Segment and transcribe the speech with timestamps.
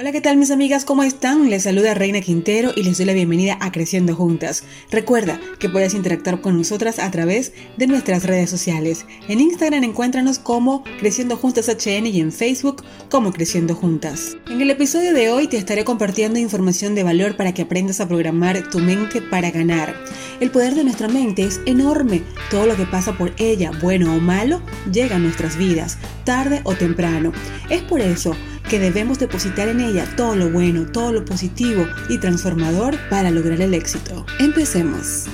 [0.00, 0.84] Hola, ¿qué tal mis amigas?
[0.84, 1.50] ¿Cómo están?
[1.50, 4.62] Les saluda Reina Quintero y les doy la bienvenida a Creciendo Juntas.
[4.92, 9.06] Recuerda que puedes interactuar con nosotras a través de nuestras redes sociales.
[9.26, 14.36] En Instagram encuéntranos como Creciendo Juntas HN y en Facebook como Creciendo Juntas.
[14.48, 18.06] En el episodio de hoy te estaré compartiendo información de valor para que aprendas a
[18.06, 19.96] programar tu mente para ganar.
[20.38, 22.22] El poder de nuestra mente es enorme.
[22.52, 24.62] Todo lo que pasa por ella, bueno o malo,
[24.92, 27.32] llega a nuestras vidas, tarde o temprano.
[27.68, 28.36] Es por eso
[28.68, 33.60] que debemos depositar en ella todo lo bueno, todo lo positivo y transformador para lograr
[33.60, 34.26] el éxito.
[34.38, 35.26] Empecemos.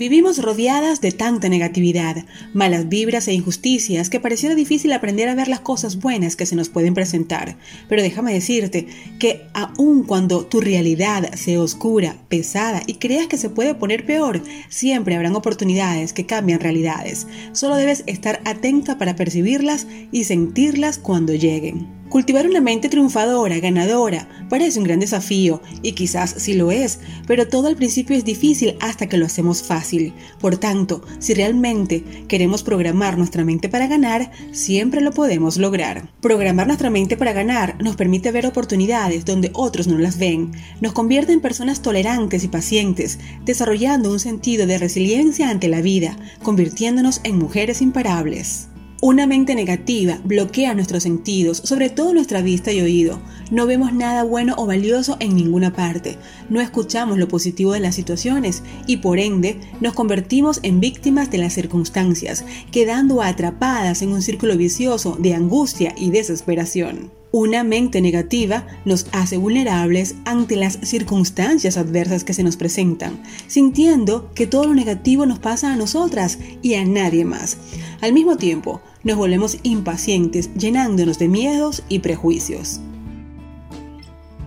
[0.00, 5.46] Vivimos rodeadas de tanta negatividad, malas vibras e injusticias que pareciera difícil aprender a ver
[5.46, 7.58] las cosas buenas que se nos pueden presentar.
[7.86, 8.86] Pero déjame decirte
[9.18, 14.42] que aun cuando tu realidad sea oscura, pesada y creas que se puede poner peor,
[14.70, 17.26] siempre habrán oportunidades que cambian realidades.
[17.52, 21.99] Solo debes estar atenta para percibirlas y sentirlas cuando lleguen.
[22.10, 27.46] Cultivar una mente triunfadora, ganadora, parece un gran desafío, y quizás sí lo es, pero
[27.46, 30.12] todo al principio es difícil hasta que lo hacemos fácil.
[30.40, 36.10] Por tanto, si realmente queremos programar nuestra mente para ganar, siempre lo podemos lograr.
[36.20, 40.50] Programar nuestra mente para ganar nos permite ver oportunidades donde otros no las ven,
[40.80, 46.16] nos convierte en personas tolerantes y pacientes, desarrollando un sentido de resiliencia ante la vida,
[46.42, 48.69] convirtiéndonos en mujeres imparables.
[49.02, 53.18] Una mente negativa bloquea nuestros sentidos, sobre todo nuestra vista y oído.
[53.50, 56.18] No vemos nada bueno o valioso en ninguna parte.
[56.50, 61.38] No escuchamos lo positivo de las situaciones y por ende nos convertimos en víctimas de
[61.38, 67.10] las circunstancias, quedando atrapadas en un círculo vicioso de angustia y desesperación.
[67.32, 74.32] Una mente negativa nos hace vulnerables ante las circunstancias adversas que se nos presentan, sintiendo
[74.34, 77.56] que todo lo negativo nos pasa a nosotras y a nadie más.
[78.00, 82.80] Al mismo tiempo, nos volvemos impacientes, llenándonos de miedos y prejuicios.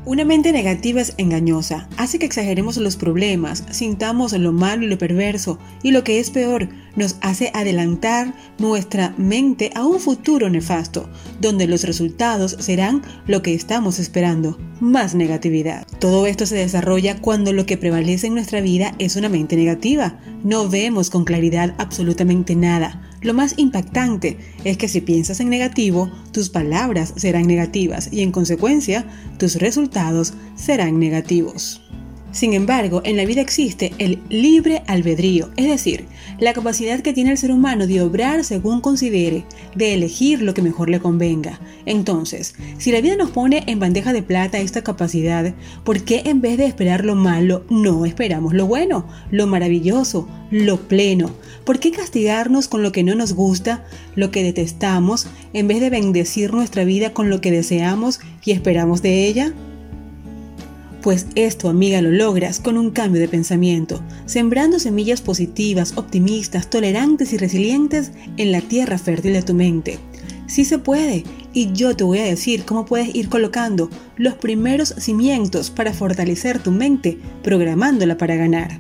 [0.06, 4.98] Una mente negativa es engañosa, hace que exageremos los problemas, sintamos lo malo y lo
[4.98, 11.10] perverso, y lo que es peor, nos hace adelantar nuestra mente a un futuro nefasto,
[11.40, 15.88] donde los resultados serán lo que estamos esperando, más negatividad.
[16.00, 20.20] Todo esto se desarrolla cuando lo que prevalece en nuestra vida es una mente negativa.
[20.44, 26.12] No vemos con claridad absolutamente nada, lo más impactante es que si piensas en negativo,
[26.32, 29.06] tus palabras serán negativas y en consecuencia
[29.38, 31.82] tus resultados serán negativos.
[32.34, 36.08] Sin embargo, en la vida existe el libre albedrío, es decir,
[36.40, 39.46] la capacidad que tiene el ser humano de obrar según considere,
[39.76, 41.62] de elegir lo que mejor le convenga.
[41.86, 46.42] Entonces, si la vida nos pone en bandeja de plata esta capacidad, ¿por qué en
[46.42, 51.30] vez de esperar lo malo, no esperamos lo bueno, lo maravilloso, lo pleno?
[51.66, 55.92] ¿Por qué castigarnos con lo que no nos gusta, lo que detestamos, en vez de
[55.92, 59.54] bendecir nuestra vida con lo que deseamos y esperamos de ella?
[61.04, 67.34] Pues esto, amiga, lo logras con un cambio de pensamiento, sembrando semillas positivas, optimistas, tolerantes
[67.34, 70.00] y resilientes en la tierra fértil de tu mente.
[70.48, 74.96] Sí se puede, y yo te voy a decir cómo puedes ir colocando los primeros
[74.98, 78.80] cimientos para fortalecer tu mente, programándola para ganar.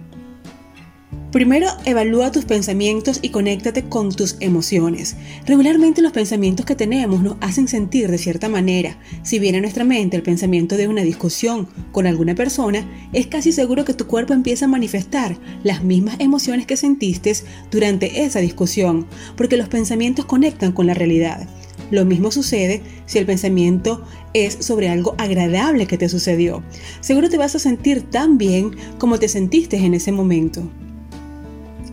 [1.34, 5.16] Primero, evalúa tus pensamientos y conéctate con tus emociones.
[5.48, 9.00] Regularmente los pensamientos que tenemos nos hacen sentir de cierta manera.
[9.24, 13.52] Si viene a nuestra mente el pensamiento de una discusión con alguna persona, es casi
[13.52, 17.34] seguro que tu cuerpo empieza a manifestar las mismas emociones que sentiste
[17.72, 21.48] durante esa discusión, porque los pensamientos conectan con la realidad.
[21.90, 24.06] Lo mismo sucede si el pensamiento
[24.36, 26.62] es sobre algo agradable que te sucedió.
[27.02, 30.70] Seguro te vas a sentir tan bien como te sentiste en ese momento.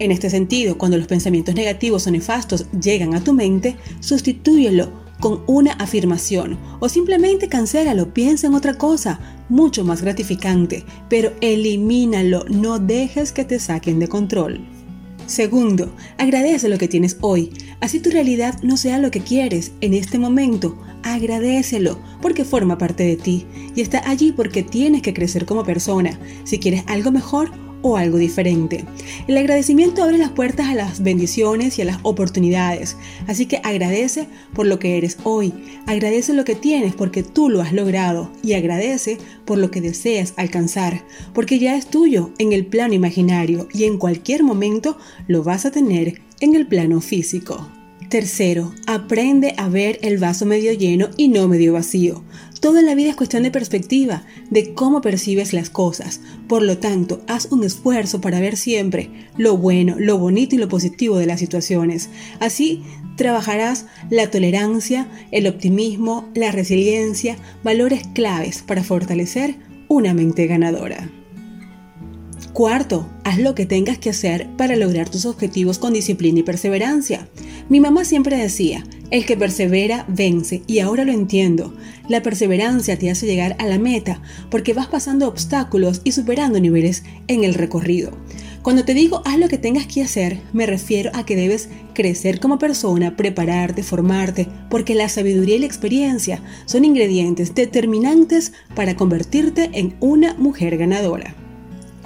[0.00, 4.91] En este sentido, cuando los pensamientos negativos o nefastos llegan a tu mente, sustitúyelo
[5.21, 12.47] con una afirmación o simplemente cancélalo, piensa en otra cosa, mucho más gratificante, pero elimínalo,
[12.49, 14.66] no dejes que te saquen de control.
[15.27, 17.53] Segundo, agradece lo que tienes hoy.
[17.81, 20.78] Así tu realidad no sea lo que quieres en este momento.
[21.03, 23.45] Agradecelo porque forma parte de ti
[23.77, 26.19] y está allí porque tienes que crecer como persona.
[26.45, 28.84] Si quieres algo mejor, o algo diferente.
[29.27, 32.97] El agradecimiento abre las puertas a las bendiciones y a las oportunidades,
[33.27, 35.53] así que agradece por lo que eres hoy,
[35.86, 40.34] agradece lo que tienes porque tú lo has logrado y agradece por lo que deseas
[40.36, 41.04] alcanzar,
[41.34, 45.71] porque ya es tuyo en el plano imaginario y en cualquier momento lo vas a
[45.71, 47.68] tener en el plano físico.
[48.09, 52.24] Tercero, aprende a ver el vaso medio lleno y no medio vacío.
[52.60, 56.21] Todo en la vida es cuestión de perspectiva, de cómo percibes las cosas.
[56.47, 60.68] Por lo tanto, haz un esfuerzo para ver siempre lo bueno, lo bonito y lo
[60.68, 62.10] positivo de las situaciones.
[62.39, 62.83] Así
[63.16, 69.56] trabajarás la tolerancia, el optimismo, la resiliencia, valores claves para fortalecer
[69.89, 71.10] una mente ganadora.
[72.53, 77.27] Cuarto, haz lo que tengas que hacer para lograr tus objetivos con disciplina y perseverancia.
[77.71, 81.72] Mi mamá siempre decía, el que persevera vence, y ahora lo entiendo.
[82.09, 84.21] La perseverancia te hace llegar a la meta
[84.51, 88.11] porque vas pasando obstáculos y superando niveles en el recorrido.
[88.63, 92.41] Cuando te digo haz lo que tengas que hacer, me refiero a que debes crecer
[92.41, 99.71] como persona, prepararte, formarte, porque la sabiduría y la experiencia son ingredientes determinantes para convertirte
[99.75, 101.37] en una mujer ganadora.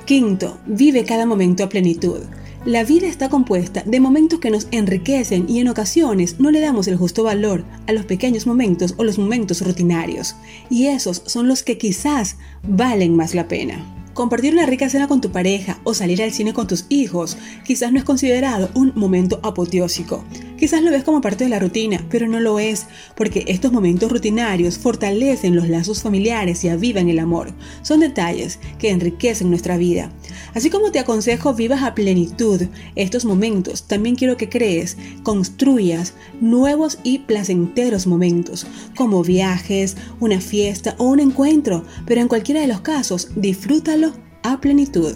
[0.05, 2.21] Quinto, vive cada momento a plenitud.
[2.67, 6.89] La vida está compuesta de momentos que nos enriquecen y en ocasiones no le damos
[6.89, 10.35] el justo valor a los pequeños momentos o los momentos rutinarios.
[10.71, 13.85] Y esos son los que quizás valen más la pena.
[14.15, 17.93] Compartir una rica cena con tu pareja o salir al cine con tus hijos quizás
[17.93, 20.25] no es considerado un momento apoteósico.
[20.65, 22.87] Quizás lo ves como parte de la rutina, pero no lo es,
[23.19, 27.53] porque estos momentos rutinarios fortalecen los lazos familiares y avivan el amor.
[27.83, 30.11] Son detalles que enriquecen nuestra vida.
[30.55, 32.63] Así como te aconsejo vivas a plenitud
[32.95, 40.95] estos momentos, también quiero que crees, construyas nuevos y placenteros momentos, como viajes, una fiesta
[40.97, 45.13] o un encuentro, pero en cualquiera de los casos, disfrútalo a plenitud.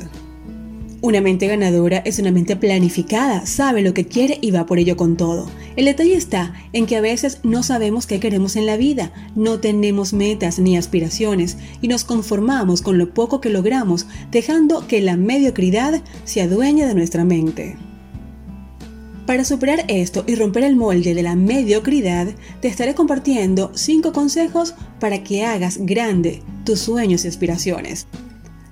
[1.00, 4.96] Una mente ganadora es una mente planificada, sabe lo que quiere y va por ello
[4.96, 5.48] con todo.
[5.76, 9.60] El detalle está en que a veces no sabemos qué queremos en la vida, no
[9.60, 15.16] tenemos metas ni aspiraciones y nos conformamos con lo poco que logramos, dejando que la
[15.16, 17.76] mediocridad se adueñe de nuestra mente.
[19.24, 22.26] Para superar esto y romper el molde de la mediocridad,
[22.60, 28.08] te estaré compartiendo 5 consejos para que hagas grande tus sueños y aspiraciones.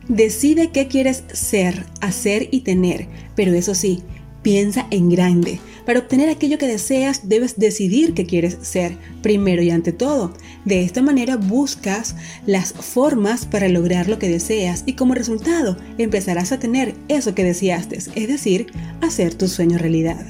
[0.08, 4.05] Decide qué quieres ser, hacer y tener, pero eso sí,
[4.43, 5.58] piensa en grande.
[5.85, 10.32] Para obtener aquello que deseas debes decidir qué quieres ser, primero y ante todo.
[10.64, 12.14] De esta manera buscas
[12.47, 17.43] las formas para lograr lo que deseas y como resultado empezarás a tener eso que
[17.43, 18.67] deseaste, es decir,
[19.00, 20.25] hacer tu sueño realidad.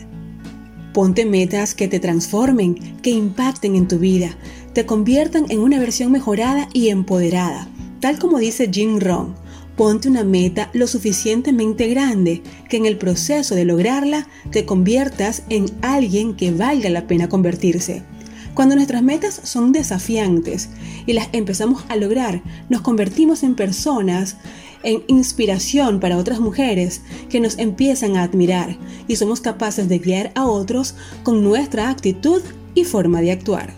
[0.94, 4.38] Ponte metas que te transformen, que impacten en tu vida,
[4.72, 7.68] te conviertan en una versión mejorada y empoderada,
[8.00, 9.45] tal como dice Jim Rohn
[9.76, 15.66] Ponte una meta lo suficientemente grande que en el proceso de lograrla te conviertas en
[15.82, 18.02] alguien que valga la pena convertirse.
[18.54, 20.70] Cuando nuestras metas son desafiantes
[21.04, 24.38] y las empezamos a lograr, nos convertimos en personas
[24.82, 28.78] en inspiración para otras mujeres que nos empiezan a admirar
[29.08, 32.40] y somos capaces de guiar a otros con nuestra actitud
[32.74, 33.74] y forma de actuar.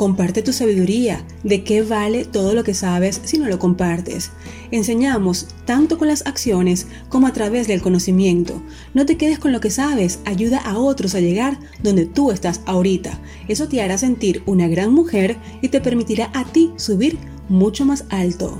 [0.00, 1.26] Comparte tu sabiduría.
[1.44, 4.30] ¿De qué vale todo lo que sabes si no lo compartes?
[4.70, 8.62] Enseñamos tanto con las acciones como a través del conocimiento.
[8.94, 12.62] No te quedes con lo que sabes, ayuda a otros a llegar donde tú estás
[12.64, 13.20] ahorita.
[13.46, 17.18] Eso te hará sentir una gran mujer y te permitirá a ti subir
[17.50, 18.56] mucho más alto.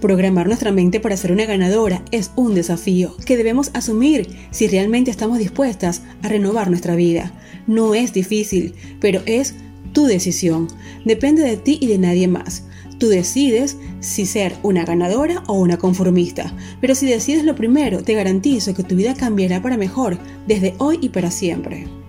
[0.00, 5.10] Programar nuestra mente para ser una ganadora es un desafío que debemos asumir si realmente
[5.10, 7.30] estamos dispuestas a renovar nuestra vida.
[7.66, 9.54] No es difícil, pero es
[9.92, 10.68] tu decisión.
[11.04, 12.64] Depende de ti y de nadie más.
[12.98, 16.54] Tú decides si ser una ganadora o una conformista.
[16.80, 20.98] Pero si decides lo primero, te garantizo que tu vida cambiará para mejor desde hoy
[21.02, 22.01] y para siempre.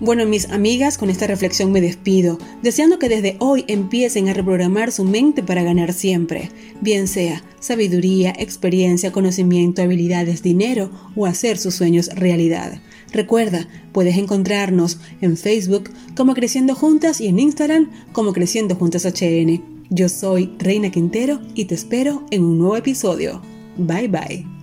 [0.00, 4.90] Bueno, mis amigas, con esta reflexión me despido, deseando que desde hoy empiecen a reprogramar
[4.90, 11.74] su mente para ganar siempre, bien sea sabiduría, experiencia, conocimiento, habilidades, dinero o hacer sus
[11.74, 12.80] sueños realidad.
[13.12, 19.62] Recuerda, puedes encontrarnos en Facebook como Creciendo Juntas y en Instagram como Creciendo Juntas HN.
[19.90, 23.40] Yo soy Reina Quintero y te espero en un nuevo episodio.
[23.76, 24.53] Bye bye.